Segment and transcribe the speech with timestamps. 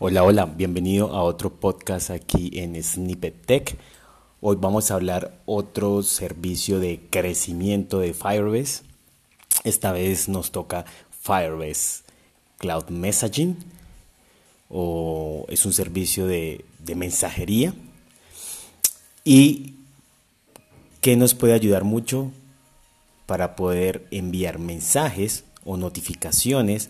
[0.00, 3.76] Hola, hola, bienvenido a otro podcast aquí en Snippet Tech.
[4.40, 8.84] Hoy vamos a hablar otro servicio de crecimiento de Firebase.
[9.64, 12.04] Esta vez nos toca Firebase
[12.58, 13.56] Cloud Messaging
[14.68, 17.74] o es un servicio de, de mensajería
[19.24, 19.74] y
[21.00, 22.30] que nos puede ayudar mucho
[23.26, 26.88] para poder enviar mensajes o notificaciones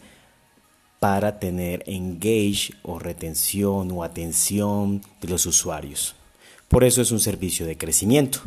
[1.00, 6.14] para tener engage o retención o atención de los usuarios.
[6.68, 8.40] Por eso es un servicio de crecimiento.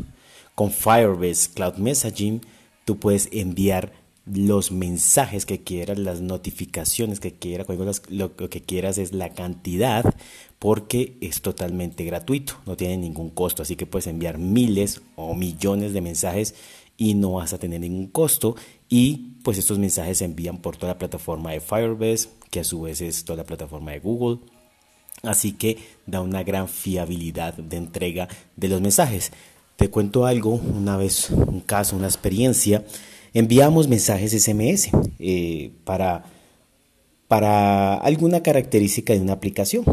[0.55, 2.41] Con Firebase Cloud Messaging
[2.85, 3.93] tú puedes enviar
[4.25, 7.67] los mensajes que quieras, las notificaciones que quieras,
[8.09, 10.15] lo que quieras es la cantidad
[10.59, 15.93] porque es totalmente gratuito, no tiene ningún costo, así que puedes enviar miles o millones
[15.93, 16.53] de mensajes
[17.01, 18.55] y no vas a tener ningún costo
[18.87, 22.81] y pues estos mensajes se envían por toda la plataforma de Firebase, que a su
[22.81, 24.37] vez es toda la plataforma de Google.
[25.23, 29.31] Así que da una gran fiabilidad de entrega de los mensajes.
[29.77, 32.85] Te cuento algo, una vez, un caso, una experiencia.
[33.33, 36.25] Enviamos mensajes SMS eh, para,
[37.27, 39.85] para alguna característica de una aplicación,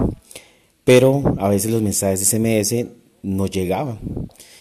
[0.84, 2.84] pero a veces los mensajes SMS
[3.22, 3.98] no llegaban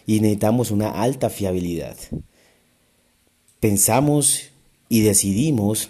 [0.06, 1.98] y necesitamos una alta fiabilidad.
[3.60, 4.50] Pensamos
[4.90, 5.88] y decidimos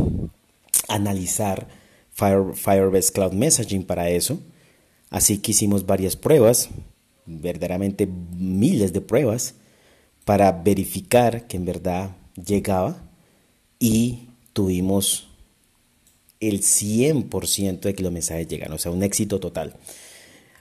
[0.87, 1.67] analizar
[2.13, 4.39] Firebase Cloud Messaging para eso.
[5.09, 6.69] Así que hicimos varias pruebas,
[7.25, 9.55] verdaderamente miles de pruebas,
[10.25, 13.01] para verificar que en verdad llegaba
[13.79, 15.27] y tuvimos
[16.39, 19.75] el 100% de que los mensajes llegan, o sea, un éxito total.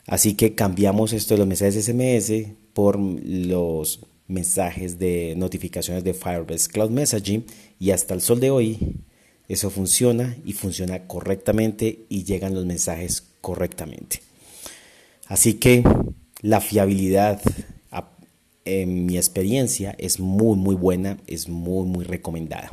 [0.06, 6.68] Así que cambiamos esto de los mensajes SMS por los mensajes de notificaciones de Firebase
[6.68, 7.44] Cloud Messaging
[7.78, 8.96] y hasta el sol de hoy
[9.48, 14.20] eso funciona y funciona correctamente y llegan los mensajes correctamente.
[15.26, 15.84] Así que
[16.40, 17.40] la fiabilidad
[18.66, 22.70] en mi experiencia es muy muy buena, es muy muy recomendada.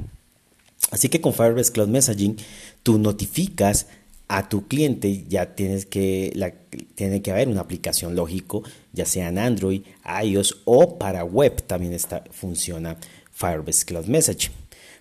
[0.92, 2.38] Así que con Firebase Cloud Messaging
[2.82, 3.88] tú notificas
[4.28, 6.52] a tu cliente, ya tienes que, la,
[6.96, 9.82] tiene que haber una aplicación lógico, ya sea en Android,
[10.24, 12.98] iOS o para web también está, funciona
[13.32, 14.52] Firebase Cloud Messaging.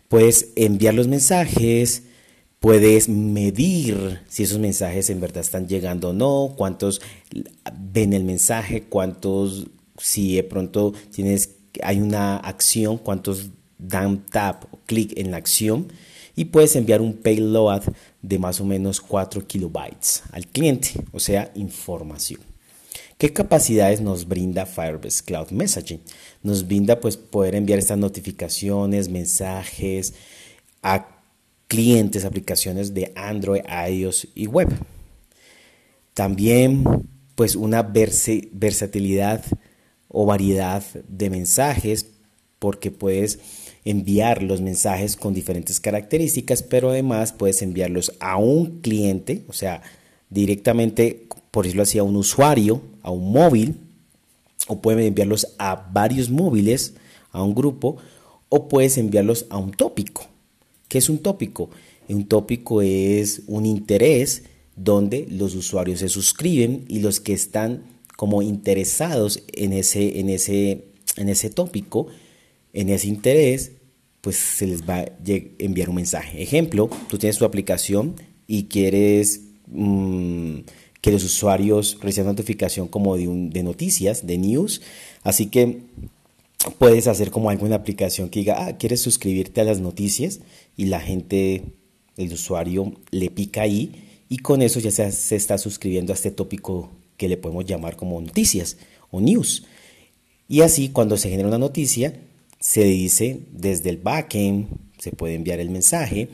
[0.08, 2.02] Puedes enviar los mensajes,
[2.60, 7.00] puedes medir si esos mensajes en verdad están llegando o no, cuántos
[7.92, 9.68] ven el mensaje, cuántos,
[9.98, 11.50] si de pronto tienes,
[11.82, 15.88] hay una acción, cuántos dan tap o clic en la acción
[16.34, 17.82] y puedes enviar un payload
[18.22, 22.40] de más o menos 4 kilobytes al cliente, o sea, información.
[23.18, 26.00] ¿Qué capacidades nos brinda Firebase Cloud Messaging?
[26.42, 30.14] Nos brinda pues poder enviar estas notificaciones, mensajes
[30.82, 31.06] a
[31.68, 34.68] clientes, aplicaciones de Android, iOS y web.
[36.14, 36.84] También
[37.34, 39.44] pues una versatilidad
[40.08, 42.06] o variedad de mensajes
[42.58, 43.38] porque puedes
[43.84, 49.82] enviar los mensajes con diferentes características, pero además puedes enviarlos a un cliente, o sea,
[50.30, 53.76] directamente, por decirlo así, a un usuario, a un móvil,
[54.68, 56.94] o puedes enviarlos a varios móviles,
[57.32, 57.96] a un grupo,
[58.48, 60.26] o puedes enviarlos a un tópico.
[60.88, 61.70] ¿Qué es un tópico?
[62.08, 64.44] Un tópico es un interés
[64.76, 67.82] donde los usuarios se suscriben y los que están
[68.16, 70.84] como interesados en ese, en ese,
[71.16, 72.08] en ese tópico
[72.72, 73.72] en ese interés,
[74.20, 75.12] pues se les va a
[75.58, 76.42] enviar un mensaje.
[76.42, 78.14] Ejemplo, tú tienes tu aplicación
[78.46, 80.60] y quieres mm,
[81.00, 84.80] que los usuarios reciban notificación como de, un, de noticias, de news,
[85.22, 85.82] así que
[86.78, 90.40] puedes hacer como alguna aplicación que diga, ah, quieres suscribirte a las noticias
[90.76, 91.64] y la gente,
[92.16, 96.30] el usuario le pica ahí y con eso ya se, se está suscribiendo a este
[96.30, 98.76] tópico que le podemos llamar como noticias
[99.10, 99.64] o news.
[100.48, 102.14] Y así cuando se genera una noticia,
[102.62, 106.28] se dice desde el backend, se puede enviar el mensaje,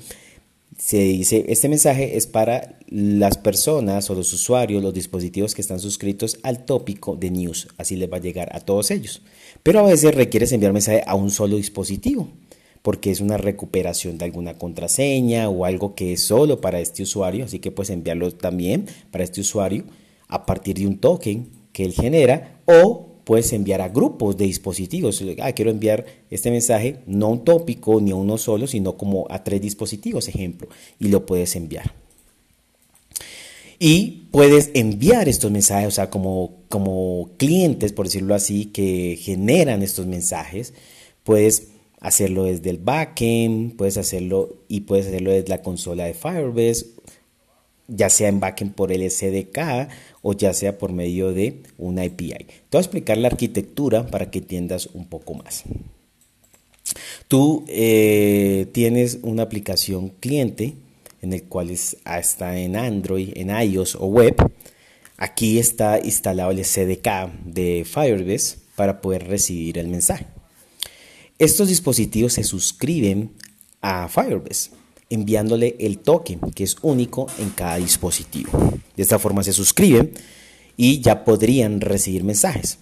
[0.76, 5.80] se dice, este mensaje es para las personas o los usuarios, los dispositivos que están
[5.80, 9.22] suscritos al tópico de news, así les va a llegar a todos ellos.
[9.62, 12.28] Pero a veces requieres enviar mensaje a un solo dispositivo,
[12.82, 17.46] porque es una recuperación de alguna contraseña o algo que es solo para este usuario,
[17.46, 19.84] así que puedes enviarlo también para este usuario
[20.28, 25.22] a partir de un token que él genera o puedes enviar a grupos de dispositivos.
[25.42, 29.26] Ah, quiero enviar este mensaje no a un tópico ni a uno solo, sino como
[29.28, 30.66] a tres dispositivos, ejemplo,
[30.98, 31.92] y lo puedes enviar.
[33.78, 39.82] Y puedes enviar estos mensajes, o sea, como, como clientes, por decirlo así, que generan
[39.82, 40.72] estos mensajes,
[41.22, 41.68] puedes
[42.00, 46.86] hacerlo desde el backend, puedes hacerlo y puedes hacerlo desde la consola de Firebase
[47.88, 49.88] ya sea en backend por el SDK
[50.22, 52.28] o ya sea por medio de una API.
[52.28, 55.64] Te voy a explicar la arquitectura para que entiendas un poco más.
[57.26, 60.74] Tú eh, tienes una aplicación cliente
[61.20, 64.36] en el cual está en Android, en iOS o web.
[65.16, 70.26] Aquí está instalado el SDK de Firebase para poder recibir el mensaje.
[71.38, 73.32] Estos dispositivos se suscriben
[73.80, 74.77] a Firebase
[75.10, 78.50] enviándole el token que es único en cada dispositivo.
[78.96, 80.12] De esta forma se suscriben
[80.76, 82.78] y ya podrían recibir mensajes.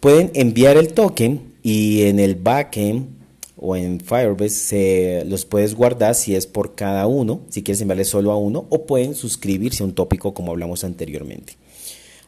[0.00, 3.18] Pueden enviar el token y en el backend
[3.56, 8.04] o en Firebase se los puedes guardar si es por cada uno, si quieres enviarle
[8.04, 11.56] solo a uno, o pueden suscribirse a un tópico como hablamos anteriormente.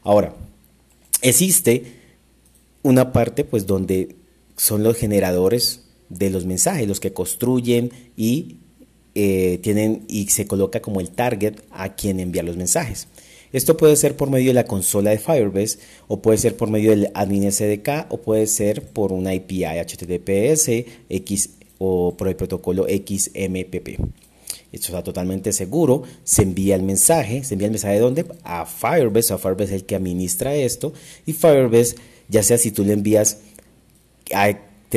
[0.03, 0.35] Ahora,
[1.23, 1.85] existe
[2.83, 4.17] una parte pues donde
[4.57, 8.57] son los generadores de los mensajes, los que construyen y
[9.15, 13.09] eh, tienen y se coloca como el target a quien envía los mensajes.
[13.53, 16.91] Esto puede ser por medio de la consola de Firebase o puede ser por medio
[16.91, 20.71] del admin SDK o puede ser por una API HTTPS
[21.09, 23.99] X o por el protocolo XMPP.
[24.73, 26.05] Esto está totalmente seguro.
[26.23, 27.43] Se envía el mensaje.
[27.43, 28.25] ¿Se envía el mensaje de dónde?
[28.45, 29.35] A Firebase.
[29.35, 30.93] A Firebase es el que administra esto.
[31.27, 31.97] Y Firebase,
[32.29, 33.39] ya sea si tú le envías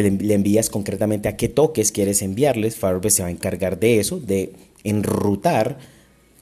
[0.02, 4.20] le envías concretamente a qué toques quieres enviarles, Firebase se va a encargar de eso,
[4.20, 4.54] de
[4.84, 5.78] enrutar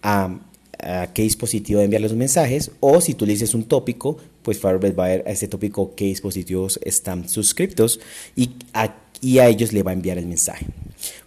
[0.01, 0.39] a,
[1.13, 5.05] qué dispositivo enviar los mensajes, o si tú le dices un tópico, pues Firebase va
[5.05, 7.99] a ver a ese tópico qué dispositivos están suscriptos
[8.35, 10.65] y a, a ellos le va a enviar el mensaje.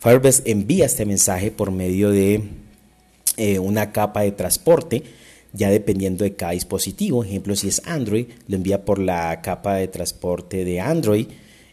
[0.00, 2.42] Firebase envía este mensaje por medio de
[3.36, 5.02] eh, una capa de transporte,
[5.52, 7.22] ya dependiendo de cada dispositivo.
[7.22, 11.26] Ejemplo, si es Android, lo envía por la capa de transporte de Android.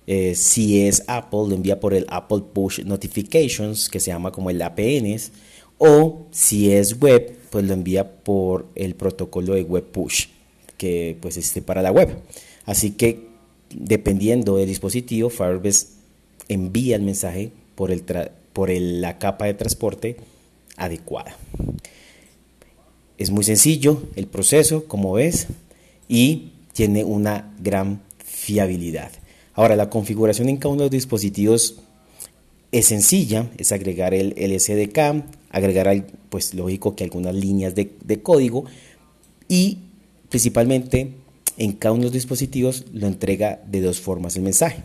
[0.08, 4.50] Eh, si es Apple, lo envía por el Apple Push Notifications, que se llama como
[4.50, 5.32] el APNs.
[5.78, 10.28] O si es web, pues lo envía por el protocolo de Web Push,
[10.78, 12.10] que pues esté para la web.
[12.66, 13.28] Así que
[13.74, 15.88] dependiendo del dispositivo, Firebase
[16.48, 18.04] envía el mensaje por, el
[18.54, 20.18] por la capa de transporte
[20.78, 21.36] adecuada.
[23.18, 25.48] Es muy sencillo el proceso, como ves,
[26.08, 29.12] y tiene una gran fiabilidad.
[29.62, 31.76] Ahora, la configuración en cada uno de los dispositivos
[32.72, 38.66] es sencilla, es agregar el, SDK, agregar, pues lógico que algunas líneas de, código
[39.48, 39.78] y
[40.30, 41.14] principalmente
[41.58, 44.82] en cada uno de los dispositivos lo entrega de dos formas el mensaje.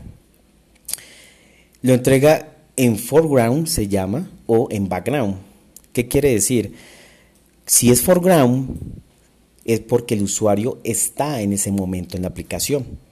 [1.80, 5.36] Lo entrega en foreground, se llama, o en background.
[5.94, 6.74] ¿Qué quiere decir?
[7.64, 8.76] Si es foreground,
[9.64, 13.05] es porque el usuario está en ese momento en la aplicación.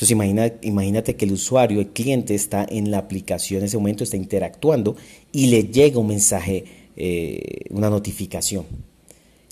[0.00, 4.16] Entonces imagínate que el usuario, el cliente está en la aplicación en ese momento, está
[4.16, 4.96] interactuando
[5.30, 6.64] y le llega un mensaje,
[6.96, 8.64] eh, una notificación.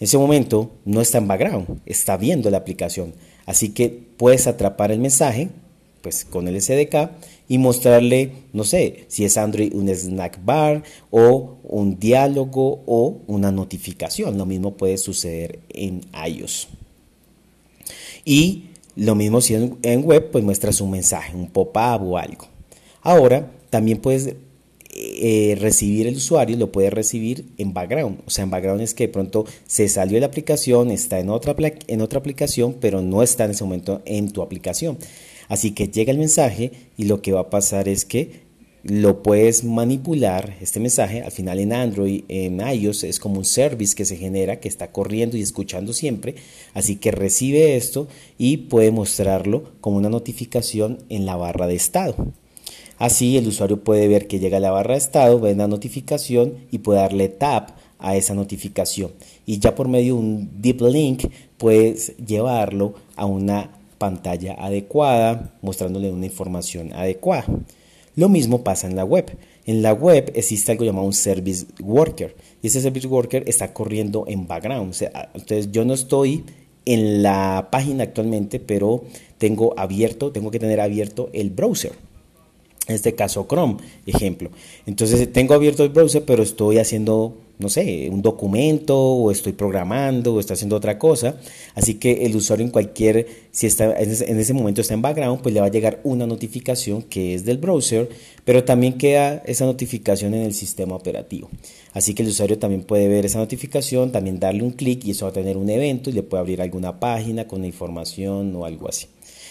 [0.00, 3.12] En ese momento no está en background, está viendo la aplicación.
[3.44, 5.50] Así que puedes atrapar el mensaje
[6.00, 7.10] pues con el SDK
[7.46, 13.52] y mostrarle, no sé, si es Android un snack bar o un diálogo o una
[13.52, 14.38] notificación.
[14.38, 16.68] Lo mismo puede suceder en iOS.
[18.24, 18.67] Y
[18.98, 22.48] lo mismo si en web, pues muestras un mensaje, un pop-up o algo.
[23.00, 24.34] Ahora, también puedes
[24.90, 28.18] eh, recibir el usuario, lo puede recibir en background.
[28.26, 31.30] O sea, en background es que de pronto se salió de la aplicación, está en
[31.30, 31.54] otra,
[31.86, 34.98] en otra aplicación, pero no está en ese momento en tu aplicación.
[35.46, 38.47] Así que llega el mensaje y lo que va a pasar es que
[38.84, 43.94] lo puedes manipular, este mensaje, al final en Android, en iOS, es como un service
[43.94, 46.36] que se genera, que está corriendo y escuchando siempre,
[46.74, 48.08] así que recibe esto
[48.38, 52.14] y puede mostrarlo como una notificación en la barra de estado.
[52.98, 56.54] Así el usuario puede ver que llega a la barra de estado, ve la notificación
[56.70, 59.12] y puede darle tap a esa notificación.
[59.46, 61.24] Y ya por medio de un deep link
[61.58, 67.44] puedes llevarlo a una pantalla adecuada, mostrándole una información adecuada.
[68.18, 69.30] Lo mismo pasa en la web.
[69.64, 74.24] En la web existe algo llamado un service worker y ese service worker está corriendo
[74.26, 74.92] en background.
[75.34, 76.42] entonces yo no estoy
[76.84, 79.04] en la página actualmente, pero
[79.38, 81.92] tengo abierto, tengo que tener abierto el browser.
[82.88, 84.50] En este caso Chrome, ejemplo.
[84.84, 90.34] Entonces tengo abierto el browser, pero estoy haciendo no sé, un documento o estoy programando
[90.34, 91.36] o estoy haciendo otra cosa.
[91.74, 95.54] Así que el usuario en cualquier, si está en ese, momento está en background, pues
[95.54, 98.08] le va a llegar una notificación que es del browser,
[98.44, 101.48] pero también queda esa notificación en el sistema operativo.
[101.92, 105.26] Así que el usuario también puede ver esa notificación, también darle un clic y eso
[105.26, 108.88] va a tener un evento y le puede abrir alguna página con información o algo
[108.88, 109.06] así.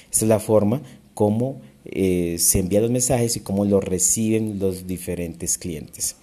[0.09, 0.81] Esta es la forma
[1.13, 6.15] como eh, se envían los mensajes y cómo los reciben los diferentes clientes.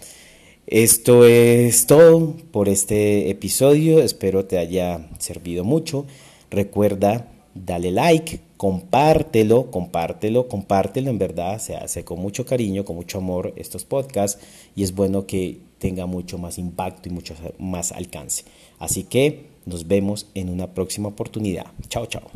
[0.66, 4.00] Esto es todo por este episodio.
[4.00, 6.06] Espero te haya servido mucho.
[6.50, 11.10] Recuerda, dale like, compártelo, compártelo, compártelo.
[11.10, 14.42] En verdad se hace con mucho cariño, con mucho amor estos podcasts
[14.74, 18.44] y es bueno que tenga mucho más impacto y mucho más alcance.
[18.78, 21.66] Así que nos vemos en una próxima oportunidad.
[21.88, 22.30] Chao, chao.